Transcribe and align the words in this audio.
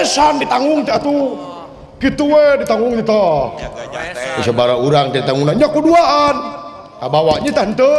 esan 0.00 0.38
ditanggung 0.40 0.86
jatuh 0.86 1.34
gitu 2.00 2.26
ditanggung 2.62 2.96
gitu 2.98 3.12
tobar 4.46 4.72
urang 4.80 5.12
ditanggungannya 5.12 5.66
keduan 5.68 6.34
abawanya 7.02 7.50
tante 7.52 7.92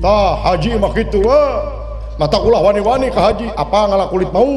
to 0.00 0.16
Haji 0.40 0.80
matakulawan- 2.20 3.08
ke 3.08 3.16
Haji 3.20 3.46
apa 3.56 3.78
ngalah 3.92 4.08
kulit 4.10 4.28
mau 4.34 4.50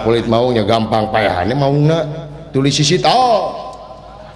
kulit 0.08 0.26
maunya 0.28 0.62
gampang 0.64 1.08
payannya 1.12 1.54
mau 1.56 1.70
nggak 1.72 2.04
tulis 2.56 2.72
sisi 2.72 2.96
to 3.00 3.22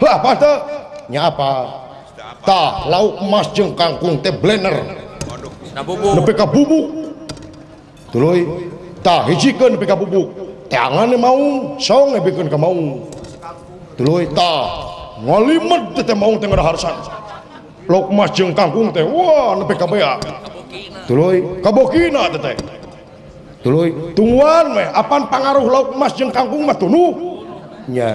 Hah, 0.00 0.16
apa 0.16 0.30
tuh? 0.40 0.56
Nyapa? 1.12 1.50
Tah, 2.40 2.88
lauk 2.88 3.20
emas 3.20 3.52
jeung 3.52 3.76
kangkung 3.76 4.24
teh 4.24 4.32
blender. 4.32 4.72
Nah, 5.76 5.84
bubuk. 5.84 6.16
Nepi 6.16 6.32
ka 6.32 6.48
bubuk. 6.48 6.86
Tuluy. 8.08 8.48
Tah, 9.04 9.28
hijikeun 9.28 9.76
nepi 9.76 9.84
ke 9.84 9.92
bubuk. 9.92 10.28
Tangan 10.72 11.10
mau, 11.20 11.76
song 11.76 12.16
bikin 12.24 12.48
ke 12.48 12.56
mau. 12.56 13.04
Tuluy 14.00 14.24
tah, 14.32 14.60
ngalimet 15.20 16.00
teh 16.00 16.16
mau 16.16 16.32
teh 16.40 16.48
harsan 16.48 16.96
Lauk 17.90 18.06
emas 18.08 18.30
jeung 18.38 18.54
kangkung 18.56 18.94
teh, 18.96 19.04
wah 19.04 19.52
nepi 19.60 19.74
ka 19.76 19.84
bea. 19.84 20.16
Tuluy, 21.04 21.60
kabokina 21.60 22.30
teh. 22.40 22.56
Tuluy, 23.60 23.92
tungguan 24.16 24.72
meh 24.80 24.88
apaan 24.88 25.28
pangaruh 25.28 25.66
lauk 25.68 25.88
emas 25.92 26.16
jeung 26.16 26.32
kangkung 26.32 26.64
mah 26.64 26.78
tunuh. 26.78 27.12
Nya, 27.90 28.14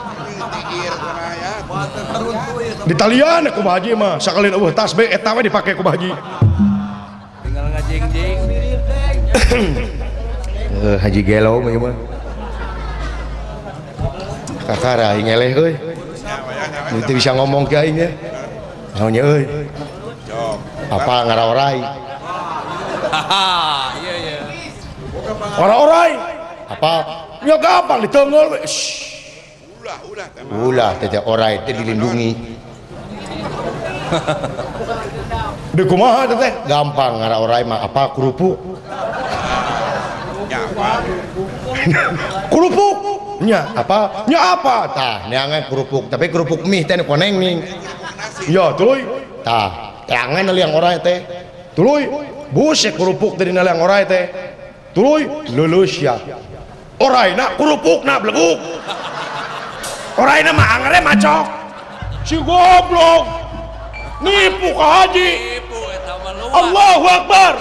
di 2.85 2.93
talian 2.95 3.47
aku 3.51 3.59
bahaji 3.63 3.91
mah 3.95 4.15
sekalian 4.19 4.55
uh 4.55 4.71
tas 4.73 4.91
be 4.95 5.07
etawa 5.07 5.39
dipakai 5.43 5.75
aku 5.75 5.83
bahaji 5.83 6.11
tinggal 7.45 7.65
ngajeng 7.71 8.05
jeng 8.11 8.37
uh, 9.31 10.93
eh, 10.95 10.97
haji 10.99 11.21
gelo 11.23 11.61
mah 11.63 11.73
mah 11.91 11.95
kakara 14.67 15.15
ngeleh 15.19 15.51
euy 15.55 15.73
nanti 16.95 17.11
bisa 17.15 17.31
ngomong 17.35 17.63
ke 17.67 17.75
aing 17.75 17.97
ya 17.99 18.09
naonnya 18.95 19.21
euy 19.23 19.43
apa 20.91 21.13
ngaraorai 21.27 21.77
iya 24.03 24.13
iya 24.19 24.37
ora-orai 25.59 26.11
apa 26.71 26.91
nyoga 27.43 27.71
apa 27.83 27.93
di 28.03 28.07
tenggel 28.11 28.47
ulah 29.81 29.97
ulah 30.05 30.27
ulah 30.69 30.89
tete 31.01 31.17
orai 31.25 31.53
teh 31.65 31.73
dilindungi 31.73 32.29
di 35.73 35.83
kumaha 35.89 36.29
gampang 36.69 37.13
ngara 37.17 37.41
orai 37.41 37.65
mah 37.65 37.81
apa 37.81 38.13
kerupuk 38.13 38.61
kerupuk 42.53 42.95
nya 43.41 43.73
apa 43.73 44.29
nya 44.29 44.39
apa 44.53 44.75
tah 44.93 45.15
neangan 45.33 45.65
kerupuk 45.65 46.13
tapi 46.13 46.29
kerupuk 46.29 46.61
mie 46.69 46.85
teh 46.85 47.01
koneng 47.01 47.41
nih 47.41 47.57
ya 48.53 48.77
tuluy 48.77 49.01
tah 49.41 49.97
teangan 50.05 50.45
yang 50.53 50.77
orai 50.77 51.01
teh 51.01 51.25
tuluy 51.73 52.05
busek 52.53 52.93
kerupuk 53.01 53.33
dari 53.33 53.49
yang 53.49 53.81
orai 53.81 54.05
teh 54.05 54.23
tuluy 54.93 55.25
lulus 55.57 55.97
ya 56.05 56.21
orai 57.01 57.33
nak 57.33 57.57
kerupuk 57.57 58.05
nak 58.05 58.21
belebuk 58.21 58.61
orang 60.17 60.43
ini 60.43 60.51
mah 60.51 60.67
angernya 60.75 61.01
macok 61.03 61.45
si 62.27 62.35
goblok 62.41 63.23
nipu 64.19 64.69
ke 64.75 64.81
haji 64.83 65.29
ya, 65.63 66.49
Allahu 66.51 67.05
Akbar 67.07 67.53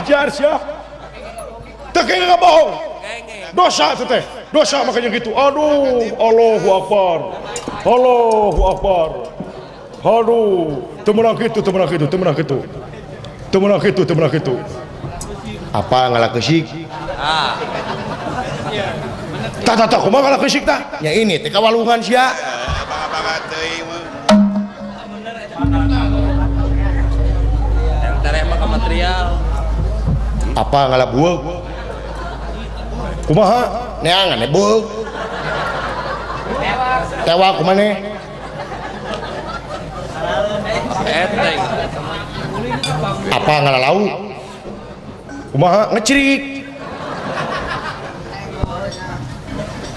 ajar 0.00 0.26
siap 0.32 0.60
tekeng 1.92 2.24
nggak 2.24 2.40
bohong 2.40 2.70
dosa 3.56 3.96
teteh 3.96 4.24
dosa 4.52 4.84
makanya 4.86 5.12
gitu 5.12 5.32
aduh 5.36 6.04
Allahu 6.16 6.68
Akbar 6.84 7.18
Allahu 7.84 8.60
Akbar 8.76 9.08
aduh 10.04 10.84
temenang 11.04 11.36
gitu 11.36 11.58
temenang 11.64 11.88
gitu 11.90 12.06
temenang 12.08 12.36
gitu 12.38 12.58
temenang 13.52 13.80
gitu 13.80 14.02
temenang 14.08 14.32
gitu 14.32 14.54
apa 15.68 15.98
ngalah 16.12 16.32
kesik 16.32 16.64
ah 17.18 17.57
Tak 19.68 19.84
tak 19.92 20.00
kumaha 20.00 20.24
kalau 20.32 20.40
kesik 20.40 20.64
tak 20.64 20.80
ya 21.04 21.12
ini 21.12 21.36
teh 21.44 21.52
kawalungan 21.52 22.00
sia 22.00 22.32
tereh 28.24 28.42
mah 28.48 28.64
material 28.64 29.36
apa 30.56 30.78
ngalah 30.88 31.08
buah 31.12 31.34
kumaha 33.28 33.60
neangan 34.00 34.40
ya 34.40 34.48
buah 34.48 34.72
tewa 37.28 37.48
kumane 37.60 37.88
apa 43.36 43.52
ngalah 43.68 43.80
lauk 43.84 44.16
kumaha 45.52 45.82
ngecerik 45.92 46.47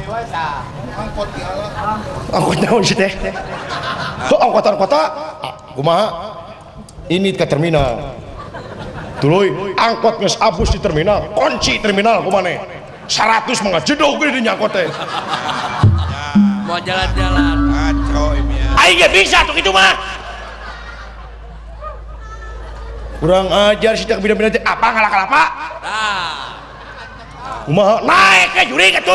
dewasa. 0.00 0.64
Angkot 0.96 1.28
ya 1.36 1.46
Allah. 1.48 1.68
Angkot 2.40 2.56
naon 2.64 2.82
sih 2.84 2.96
teh? 2.96 3.10
Kok 4.28 4.38
angkotan 4.40 4.74
kota? 4.80 5.00
Ah, 5.40 5.54
kumaha? 5.74 6.06
Ini 7.10 7.34
ke 7.36 7.44
terminal. 7.44 8.16
Tuluy, 9.20 9.52
angkot 9.78 10.18
nges 10.18 10.34
abus 10.42 10.74
di 10.74 10.82
terminal, 10.82 11.30
kunci 11.38 11.78
terminal 11.78 12.24
kumane. 12.26 12.58
100 13.06 13.64
mengajedog 13.66 14.18
gini 14.18 14.40
nyangkot 14.46 14.72
teh. 14.72 14.88
Mau 16.66 16.78
jalan-jalan. 16.82 17.56
Kacau 17.70 18.32
ini 18.38 18.56
ya. 18.62 18.66
Aing 18.80 18.98
ah, 19.04 19.08
iya, 19.08 19.08
bisa 19.12 19.44
tuh 19.44 19.54
itu 19.58 19.70
mah. 19.72 20.24
kurang 23.22 23.46
ajar 23.54 23.94
sidak 23.94 24.18
bina 24.18 24.34
bidang 24.34 24.58
apa 24.66 24.82
ngalah 24.82 25.06
kalapa 25.14 25.42
nah. 25.78 27.66
Umaha 27.70 28.02
naik 28.02 28.50
ke 28.50 28.60
eh, 28.66 28.66
juri 28.66 28.90
gitu 28.90 29.14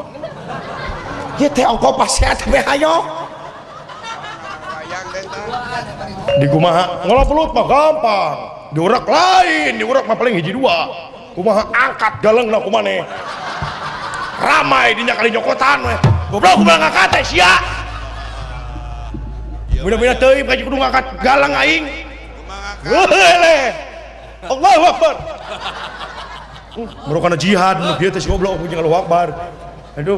Ya 1.41 1.49
teh 1.49 1.65
ongko 1.65 1.97
pasti 1.97 2.21
tapi 2.21 2.53
hayo 2.53 3.01
di 6.37 6.45
kumaha 6.53 7.01
ngolah 7.01 7.25
pelut 7.25 7.49
mah 7.49 7.65
gampang 7.65 8.35
di 8.77 8.77
urak 8.77 9.05
lain 9.09 9.81
di 9.81 9.81
urak 9.81 10.05
mah 10.05 10.13
paling 10.21 10.37
hiji 10.37 10.53
dua 10.53 10.85
kumaha 11.33 11.65
angkat 11.73 12.21
galeng 12.21 12.45
lah 12.45 12.61
kumane 12.61 13.01
ramai 14.37 14.93
dinya 14.93 15.17
kali 15.17 15.33
nyokotan 15.33 15.81
weh 15.89 15.97
goblok 16.29 16.61
kumaha 16.61 16.77
ngangkat 16.85 17.09
teh 17.09 17.23
sia 17.25 17.57
mudah-mudahan 19.81 20.21
teuing 20.21 20.45
kaji 20.45 20.61
kudu 20.61 20.77
ngangkat 20.77 21.05
galang 21.25 21.57
aing 21.57 21.89
Wele. 22.81 23.77
Allahu 24.49 24.83
Akbar. 24.89 25.13
Merokana 27.05 27.37
jihad, 27.37 27.77
dia 28.01 28.09
tes 28.09 28.25
goblok 28.25 28.57
punya 28.57 28.81
Allahu 28.81 29.05
Akbar. 29.05 29.29
Aduh. 30.01 30.17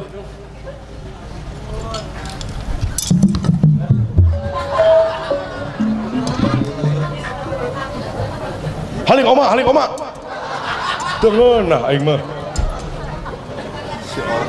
Halik 9.07 9.27
oma, 9.29 9.45
halik 9.53 9.67
oma. 9.67 9.85
Tengen 11.21 11.69
lah, 11.71 11.81
aing 11.91 12.03
mah. 12.07 12.19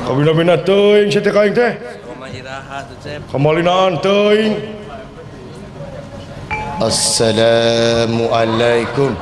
Kau 0.07 0.15
bina 0.17 0.31
bina 0.35 0.55
teing, 0.59 1.07
si 1.11 1.19
teka 1.23 1.39
aing 1.47 1.53
teh. 1.55 1.73
Kamalina 3.29 3.71
anteing. 3.91 4.55
Assalamualaikum. 6.81 9.15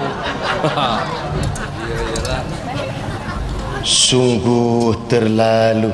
Sungguh 3.84 4.96
terlalu. 5.12 5.92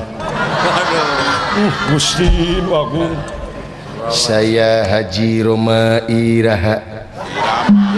Uh, 1.50 1.72
Gusti, 1.90 2.62
bagus. 2.64 3.39
saya 4.10 4.82
Haji 4.90 5.46
Roma 5.46 6.02
Iraha 6.10 7.06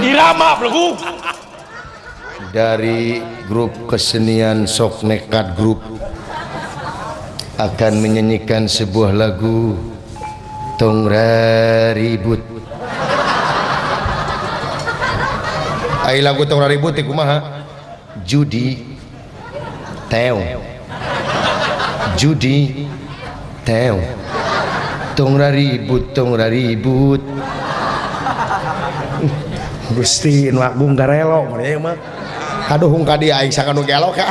Irama 0.04 0.60
belgu 0.60 0.92
dari 2.52 3.24
grup 3.48 3.72
kesenian 3.88 4.68
Sok 4.68 5.08
Nekat 5.08 5.56
Group 5.56 5.80
akan 7.56 7.92
menyanyikan 8.04 8.68
sebuah 8.68 9.16
lagu 9.16 9.72
Tongra 10.76 11.96
Ribut 11.96 12.44
Ayo 16.04 16.20
lagu 16.20 16.44
Tongra 16.44 16.68
Ribut 16.68 16.92
ya 16.92 17.08
kumaha 17.08 17.64
Judi 18.28 18.84
Teo 20.12 20.36
Judi 22.20 22.84
Teo 23.64 24.21
Tong 25.12 25.36
ribut 25.36 26.16
tong 26.16 26.32
ribut 26.40 27.20
Gusti 29.96 30.48
nu 30.48 30.64
agung 30.64 30.96
garelo 30.96 31.44
mah 31.52 31.60
ya, 31.60 31.76
mah. 31.76 31.92
Kaduhung 32.64 33.04
ka 33.04 33.20
dia 33.20 33.44
aing 33.44 33.52
nu 33.76 33.84
gelo 33.84 34.08
ka. 34.16 34.24
Ya. 34.24 34.30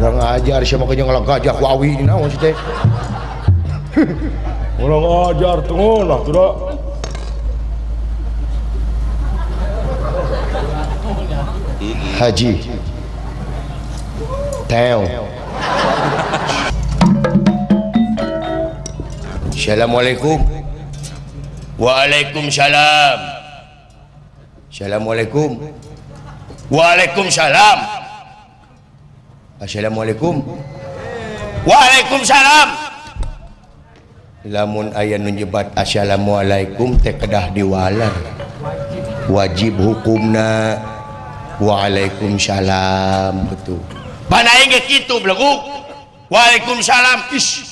Urang 0.00 0.16
ajar 0.32 0.60
sia 0.64 0.80
mah 0.80 0.88
jeung 0.96 1.12
gajah 1.12 1.60
awi 1.60 2.00
naon 2.00 2.32
sih 2.32 2.40
teh. 2.40 2.54
Urang 4.80 5.36
ajar 5.36 5.60
tungun 5.68 6.08
lah 6.08 6.24
tuh 6.24 6.56
Haji. 12.16 12.52
Teo. 14.72 15.28
Assalamualaikum 19.62 20.42
Waalaikumsalam 21.78 23.18
Assalamualaikum 24.66 25.70
Waalaikumsalam 26.66 27.78
Assalamualaikum 29.62 30.42
Waalaikumsalam 31.62 32.68
lamun 34.50 34.90
ayah 34.98 35.22
nunjebat 35.22 35.70
Assalamualaikum 35.78 36.98
teh 36.98 37.14
kedah 37.14 37.54
diwalar 37.54 38.10
wajib 39.30 39.78
hukumna 39.78 40.82
Waalaikumsalam 41.62 43.46
betul 43.46 43.78
panaing 44.26 44.74
gitu 44.90 45.22
beleguk 45.22 45.62
Waalaikumsalam 46.34 47.30
ish 47.38 47.71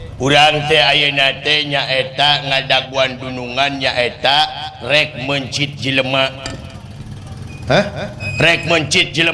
nyaetadagua 0.29 3.05
gunungannyaetarek 3.17 5.25
mencid 5.25 5.73
jelerek 5.81 8.61
mencid 8.69 9.09
jele 9.15 9.33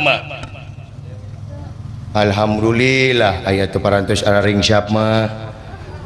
Alhamdulillah 2.15 3.43
ayat 3.45 3.75
paras 3.83 4.23
a 4.23 4.39
ringapma 4.41 5.27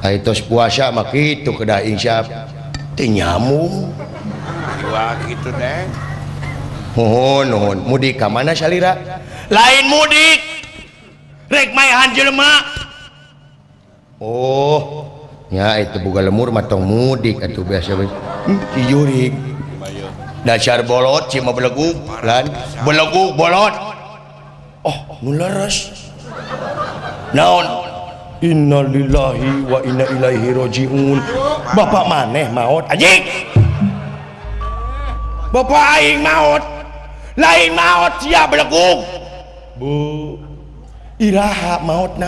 pu 0.01 0.33
itu 1.21 1.49
keda 1.53 1.85
Insyanyamu 1.85 3.61
mohonhon 6.97 7.77
mudik 7.85 8.17
mana 8.25 8.51
lain 9.51 9.83
mudikrek 9.93 11.69
mayan 11.77 12.09
jelemak 12.17 12.89
punya 14.21 14.29
oh. 14.29 14.77
Ohnya 15.51 15.81
itu 15.81 15.97
buka 16.05 16.21
lemur 16.23 16.51
matang 16.53 16.81
mudik 16.85 17.41
biasauri 17.41 18.05
dasar 20.45 20.85
bollot 20.85 21.33
belegulegulot 21.33 23.73
Oh 24.85 24.97
naonillahi 28.41 29.45
wa 29.67 29.77
ba 31.85 32.01
maneh 32.09 32.45
maut 32.53 32.83
ba 35.51 35.61
maut 36.21 36.61
lain 37.39 37.69
mautgu 37.73 38.35
hat 41.31 41.81
maut 41.85 42.11
na 42.17 42.27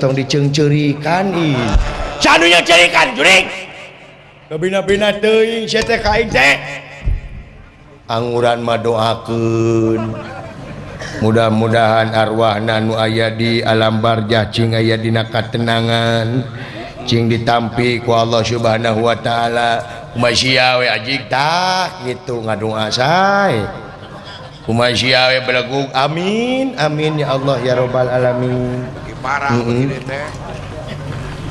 tong 0.00 0.14
dicengcerikan 0.14 1.30
nihnya 1.34 2.60
ceikan 2.64 3.08
anggurauran 8.06 8.60
madoa 8.62 9.24
pun 9.24 10.00
mudah-mudahan 11.24 12.12
arwana 12.12 12.82
nu 12.84 12.94
aya 12.98 13.32
di 13.32 13.64
alam 13.64 14.02
barjah 14.04 14.50
Ching 14.52 14.76
ayadinakatenangan 14.76 16.26
Ching 17.08 17.32
ditampmpi 17.32 18.00
ku 18.04 18.12
Allah 18.16 18.40
Subhanahu 18.44 19.04
Wa 19.04 19.16
Ta'ala 19.20 19.70
Masyawe 20.16 20.84
Ajitah 20.88 22.00
gitu 22.08 22.40
ngadung 22.44 22.76
asai 22.76 23.83
kumajiawe 24.64 25.44
belagug 25.44 25.92
amin 25.92 26.72
amin 26.80 27.20
ya 27.20 27.36
Allah 27.36 27.60
ya 27.60 27.76
robbal 27.76 28.08
alamin 28.08 28.88
parah 29.20 29.52
mm 29.52 29.60
-hmm. 29.60 29.66
begini 29.68 29.96
teh 30.08 30.26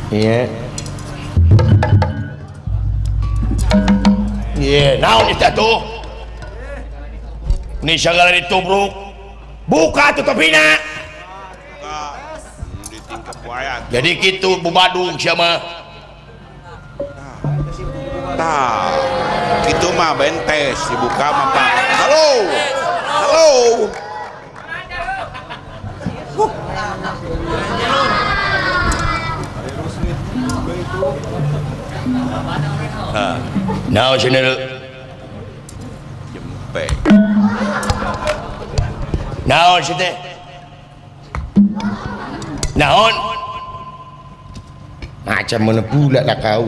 iya 0.10 0.38
iya 4.58 4.88
naon 4.98 5.30
itu 5.30 5.46
tuh 5.54 5.78
ini 7.84 8.00
segala 8.00 8.32
ditubruk 8.34 8.92
buka 9.70 10.18
tutupina. 10.18 10.82
jadi 13.94 14.10
gitu 14.18 14.58
bubadung 14.66 15.14
sama 15.22 15.62
Tah, 18.34 18.90
gitu 19.70 19.94
mah 19.94 20.18
nah, 20.18 20.18
bentes 20.18 20.82
dibuka 20.90 21.28
mah 21.30 21.54
halo 22.02 22.50
halo, 23.14 23.52
Huh. 33.14 33.38
Ah. 33.38 33.38
now 33.94 34.18
sini 34.18 34.40
Jempek. 36.34 36.90
Macam 45.24 45.60
mana 45.70 45.82
pula 45.86 46.22
lah 46.26 46.38
kau 46.42 46.66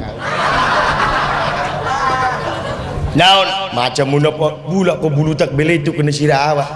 naon 3.16 3.48
macam 3.72 4.06
muna 4.12 4.30
po 4.30 4.60
bula 4.68 5.00
ko 5.00 5.08
bulutak 5.08 5.56
beli 5.56 5.80
itu 5.80 5.96
kena 5.96 6.12
sira 6.12 6.52
awak 6.52 6.70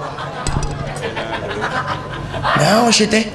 naon 2.55 2.87
si 2.95 3.05
teh 3.11 3.27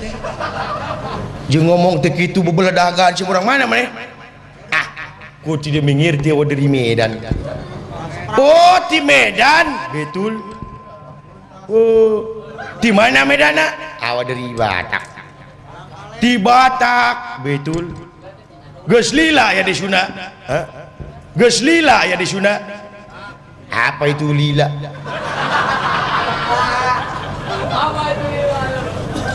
jeung 1.52 1.68
ngomong 1.68 2.00
teh 2.00 2.10
kitu 2.16 2.40
dagang 2.72 3.12
si 3.12 3.22
orang 3.28 3.44
mana 3.44 3.64
mana? 3.68 3.92
ah 4.72 4.86
ku 5.44 5.60
tidak 5.60 5.84
mengerti 5.84 6.32
awak 6.32 6.48
dari 6.48 6.64
Medan 6.64 7.20
oh 8.40 8.76
di 8.88 8.98
Medan 9.04 9.66
betul 9.92 10.34
oh 11.68 12.12
di 12.80 12.88
mana 12.88 13.28
Medan 13.28 13.60
awak 14.00 14.32
dari 14.32 14.48
Batak 14.56 15.04
di 16.24 16.32
Batak 16.40 17.16
betul 17.44 17.84
Geslila 18.84 19.56
ya 19.56 19.64
di 19.64 19.72
Sunda. 19.72 20.04
Geslila 21.32 22.04
ya 22.04 22.20
di 22.20 22.28
Sunda 22.28 22.60
apa 23.74 24.04
itu 24.10 24.30
lila 24.30 24.66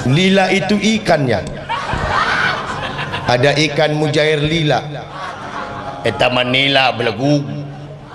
lila 0.09 0.45
itu 0.55 0.75
ikan 0.97 1.27
ikannya 1.27 1.39
ada 3.29 3.51
ikan 3.67 3.91
mujair 3.99 4.39
lila 4.41 4.79
eta 6.07 6.25
eh, 6.31 6.31
manila 6.31 6.95
belegu 6.95 7.43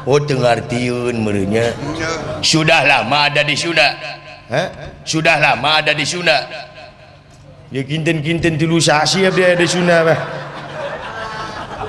oh 0.09 0.19
tengartiun 0.21 1.15
merenya 1.21 1.71
ya. 1.93 2.11
sudah 2.41 2.81
lama 2.83 3.29
ada 3.29 3.45
di 3.47 3.55
Sunda 3.55 3.95
sudahlah, 4.45 4.69
sudah 5.05 5.37
lama 5.39 5.71
ada 5.85 5.93
di 5.93 6.05
Sunda 6.09 6.37
ya 7.69 7.83
kinten-kinten 7.85 8.57
tilu 8.59 8.81
sasi 8.81 9.23
dia 9.31 9.55
ada 9.55 9.67
Sunda 9.69 9.97
bah 10.03 10.21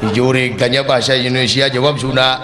dijuring 0.04 0.60
tanya 0.60 0.84
bahasa 0.84 1.15
Indonesia 1.18 1.72
jawab 1.72 1.96
Sunda 1.98 2.44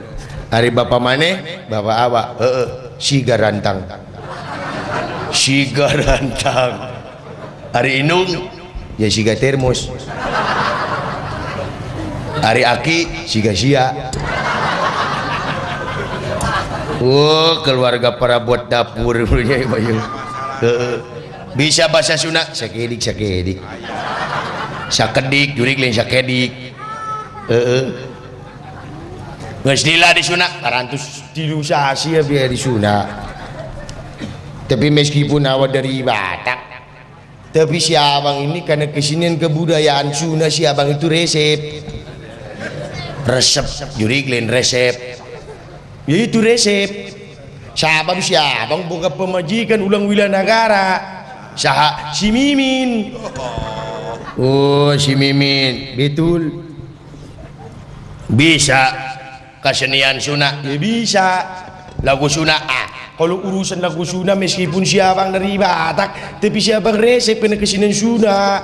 Bapak 0.51 0.99
maneh 0.99 1.63
Bapak 1.71 1.97
awa 2.11 2.23
Sigaraantangkan 2.99 4.03
Sigarrantang 5.31 6.91
Ariung 7.71 8.27
ya 8.99 9.07
Ari 12.43 12.63
Aki 12.67 12.99
uh 17.01 17.53
keluarga 17.63 18.19
para 18.19 18.43
botpur 18.43 19.23
bisa 21.55 21.87
bahasa 21.87 22.19
Sunnahdik 22.19 22.99
ju 25.55 25.63
Wes 29.61 29.85
lila 29.85 30.09
di 30.09 30.25
suna 30.25 30.49
parantos 30.57 31.21
lusa 31.45 31.93
Asia 31.93 32.17
ya 32.17 32.21
biar 32.25 32.49
di 32.49 32.57
tapi 34.71 34.87
meskipun 34.89 35.45
awak 35.45 35.69
dari 35.69 36.01
Batak 36.01 36.59
tapi 37.53 37.77
si 37.77 37.93
abang 37.93 38.41
ini 38.41 38.65
karena 38.65 38.89
kesinian 38.89 39.37
kebudayaan 39.37 40.17
Sunda 40.17 40.49
si 40.49 40.65
abang 40.65 40.89
itu 40.89 41.05
resep 41.05 41.59
resep 43.29 43.67
juri 44.01 44.25
kalian 44.25 44.49
resep 44.49 44.95
ya 46.09 46.15
itu 46.17 46.41
resep 46.41 46.89
sahabat 47.77 48.17
si 48.23 48.33
abang 48.33 48.89
buka 48.89 49.13
pemajikan 49.13 49.77
ulang 49.85 50.09
wilayah 50.09 50.31
negara 50.41 50.87
saha 51.53 52.09
si 52.17 52.33
mimin 52.33 53.13
oh 54.41 54.97
si 54.97 55.13
mimin 55.13 55.93
betul 55.99 56.65
bisa 58.31 59.10
kesenian 59.61 60.17
sunnah 60.17 60.57
ya 60.65 60.75
bisa 60.81 61.27
lagu 62.01 62.25
sunnah 62.25 62.57
ah 62.65 63.13
kalau 63.13 63.37
urusan 63.45 63.77
lagu 63.77 64.01
sunnah 64.01 64.33
meskipun 64.33 64.81
siapa 64.81 65.29
dari 65.29 65.53
Batak 65.55 66.41
tapi 66.41 66.57
siapa 66.57 66.89
resep 66.97 67.37
kena 67.37 67.55
kesenian 67.61 67.93
sunnah 67.93 68.57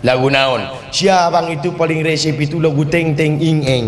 lagu 0.00 0.32
naon 0.32 0.64
siapa 0.88 1.44
itu 1.52 1.76
paling 1.76 2.00
resep 2.00 2.32
itu 2.40 2.56
lagu 2.64 2.80
teng 2.88 3.12
teng 3.12 3.36
ing 3.36 3.60
eng 3.60 3.86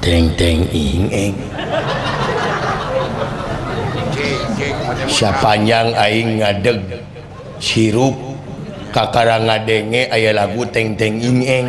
teng 0.00 0.26
teng 0.40 0.64
ing 0.72 1.04
eng 1.12 1.34
yang 5.68 5.88
aing 6.00 6.40
ngadeg 6.40 6.80
sirup 7.60 8.16
kakara 8.88 9.36
ngadenge 9.36 10.08
ayah 10.16 10.32
lagu 10.32 10.64
teng 10.72 10.96
teng 10.96 11.20
ing 11.20 11.44
eng 11.44 11.68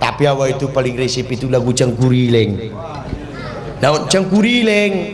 tapi 0.00 0.24
awak 0.24 0.56
itu 0.56 0.72
paling 0.72 0.96
resep 0.96 1.28
itu 1.28 1.44
lagu 1.52 1.76
cengkuriling 1.76 2.72
naon 3.84 4.08
cengkuriling 4.08 5.12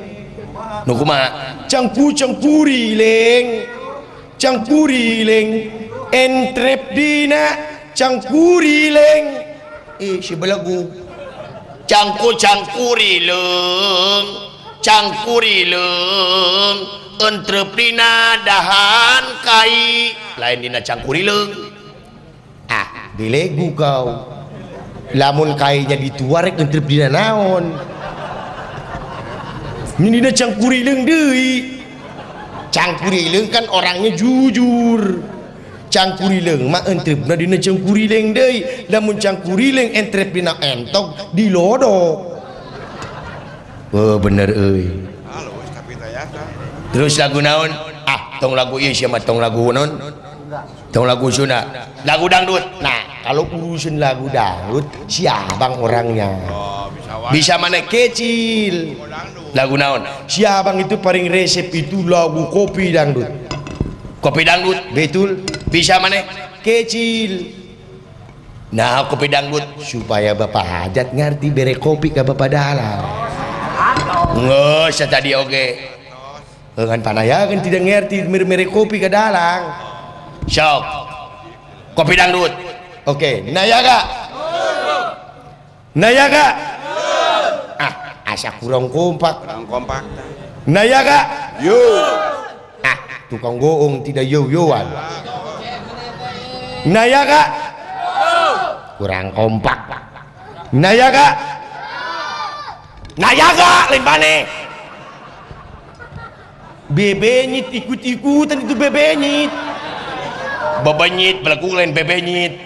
nukuma 0.87 1.27
cengku 1.67 2.15
cengkuriling 2.15 3.67
cengkuriling 4.39 5.75
entrep 6.15 6.95
dina 6.95 7.47
cengkuriling 7.99 9.27
eh 9.99 10.23
si 10.23 10.39
belagu 10.39 10.87
cangku 11.91 12.35
cangkuriling 12.39 14.27
cangkuriling 14.79 16.77
entreprina 17.19 18.39
dahan 18.47 19.35
kai 19.43 20.15
lain 20.39 20.59
dina 20.63 20.79
cangkuriling 20.79 21.51
ah 22.71 23.11
dilegu 23.19 23.75
kau 23.75 24.36
lamun 25.15 25.55
kayaknya 25.55 25.95
dituarek 26.01 26.59
ngedrep 26.59 26.87
dina 26.89 27.07
naon 27.13 27.71
ini 30.03 30.29
cangkuri 30.35 30.81
leng 30.83 31.07
dei 31.07 31.79
cangkuri 32.75 33.31
leng 33.31 33.47
kan 33.53 33.71
orangnya 33.71 34.11
jujur 34.19 35.23
cangkuri 35.93 36.43
leng 36.43 36.67
leung 36.67 36.73
mah 36.75 36.83
entrepna 36.91 37.39
dina 37.39 37.55
cangkuri 37.61 38.05
leng 38.11 38.35
dei 38.35 38.87
lamun 38.91 39.15
cangkuri 39.21 39.69
leng 39.71 39.89
entrep 39.95 40.35
dina 40.35 40.59
di 40.59 40.91
dilodo 41.39 41.99
oh 43.95 44.17
bener 44.19 44.51
euy 44.51 44.91
ya, 46.11 46.27
terus 46.91 47.15
lagu 47.23 47.39
naon 47.39 47.71
ah 48.11 48.43
tong 48.43 48.59
lagu 48.59 48.75
iya 48.83 48.91
siapa 48.91 49.23
tong 49.23 49.39
lagu 49.39 49.71
naon 49.71 50.03
tong 50.91 51.07
lagu 51.07 51.31
sunda 51.31 51.87
lagu 52.03 52.27
dangdut 52.27 52.83
nah 52.83 53.06
kalau 53.27 53.43
urusin 53.51 53.99
lagu 53.99 54.31
dangdut 54.31 54.87
si 55.11 55.27
abang 55.27 55.83
orangnya 55.83 56.31
oh, 56.47 56.87
bisa, 57.35 57.59
mana 57.59 57.83
kecil 57.83 58.95
lagu 59.51 59.75
naon 59.75 60.07
si 60.31 60.47
abang 60.47 60.79
itu 60.79 60.95
paling 61.03 61.27
resep 61.27 61.75
itu 61.75 62.07
lagu 62.07 62.47
kopi 62.55 62.95
dangdut 62.95 63.27
kopi 64.23 64.47
dangdut 64.47 64.79
betul 64.95 65.43
bisa 65.75 65.99
mana 65.99 66.23
kecil 66.63 67.51
nah 68.71 69.11
kopi 69.11 69.27
dangdut 69.27 69.83
supaya 69.83 70.31
bapak 70.39 70.63
hajat 70.95 71.11
ngerti 71.11 71.51
bere 71.51 71.75
kopi 71.83 72.15
ke 72.15 72.23
bapak 72.23 72.47
dalam 72.55 73.03
nggak 74.39 74.87
saya 74.95 75.11
tadi 75.11 75.35
oke 75.35 75.51
okay. 75.51 75.69
dengan 76.79 77.03
panaya 77.03 77.51
kan 77.51 77.59
tidak 77.59 77.83
ngerti 77.91 78.23
mere-mere 78.31 78.71
kopi 78.71 79.03
ke 79.03 79.11
dalang 79.11 79.67
sok 80.47 80.83
kopi 81.99 82.15
dangdut 82.15 82.76
Oke, 83.07 83.23
okay. 83.47 83.55
Nayaga. 83.55 83.99
Nayaga. 85.95 86.47
Ah, 87.79 87.93
asa 88.27 88.51
kurang 88.59 88.91
kompak. 88.91 89.47
Kurang 89.47 89.63
kompak. 89.71 90.03
Nayaga. 90.67 91.19
Yo. 91.63 91.79
Ah, 92.83 92.99
tukang 93.31 93.63
goong 93.63 94.03
tidak 94.03 94.27
yo-yoan. 94.27 94.91
Nayaga. 96.83 97.43
Kurang 98.99 99.31
kompak. 99.39 99.81
Nayaga. 100.75 101.27
Nayaga, 103.23 103.69
limpane. 103.95 104.35
Bebenyit 106.91 107.71
ikut-ikutan 107.71 108.67
itu 108.67 108.75
bebenyit. 108.75 109.51
Bebenyit, 110.83 111.37
belaku 111.47 111.71
lain 111.79 111.95
bebenyit. 111.95 112.66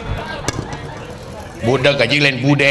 kajjilan 1.61 2.41
bud 2.41 2.63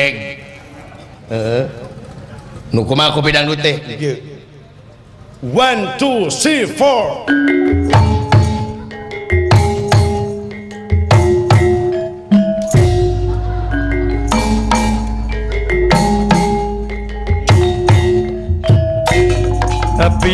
want 5.40 5.96
to 5.98 6.28
see 6.30 6.66
for 6.66 7.24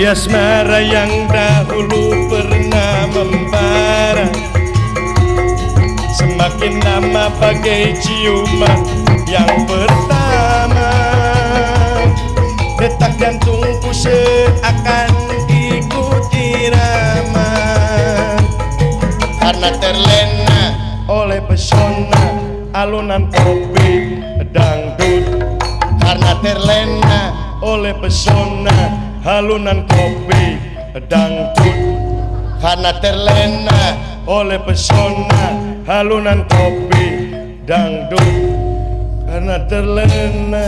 habsmara 0.06 0.80
yang 0.86 1.08
dahulunya 1.32 2.25
bikin 6.66 6.82
nama 6.82 7.30
bagai 7.38 7.94
ciuman 8.02 8.82
yang 9.30 9.54
pertama 9.70 10.90
detak 12.82 13.14
jantungku 13.22 13.94
seakan 13.94 15.06
ikut 15.46 16.24
irama 16.34 17.54
karena 19.38 19.78
terlena 19.78 20.58
oleh 21.06 21.38
pesona 21.46 22.34
alunan 22.74 23.30
kopi 23.30 24.18
dangdut 24.50 25.46
karena 26.02 26.32
terlena 26.42 27.20
oleh 27.62 27.94
pesona 27.94 28.74
alunan 29.22 29.86
kopi 29.86 30.58
dangdut 31.06 31.78
karena 32.58 32.90
terlena 32.98 33.80
oleh 34.26 34.58
pesona 34.66 35.65
halunan 35.86 36.42
kopi 36.50 37.30
dangdut 37.62 38.34
karena 39.30 39.56
terlena 39.70 40.66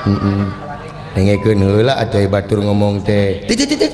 heeh 0.05 0.13
mm 0.13 0.17
-mm. 0.45 0.45
dengekeun 1.17 1.57
heula 1.65 2.05
atuh 2.05 2.21
batur 2.29 2.61
ngomong 2.61 3.01
teh 3.01 3.49
titik 3.49 3.65
titik 3.65 3.93